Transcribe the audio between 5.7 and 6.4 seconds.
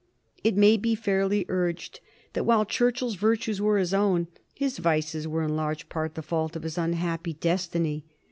part the